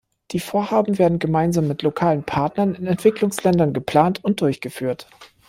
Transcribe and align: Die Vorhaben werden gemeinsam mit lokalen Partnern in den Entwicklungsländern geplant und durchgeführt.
Die 0.31 0.39
Vorhaben 0.39 0.97
werden 0.97 1.19
gemeinsam 1.19 1.67
mit 1.67 1.83
lokalen 1.83 2.23
Partnern 2.23 2.69
in 2.69 2.85
den 2.85 2.87
Entwicklungsländern 2.93 3.71
geplant 3.71 4.23
und 4.23 4.41
durchgeführt. 4.41 5.07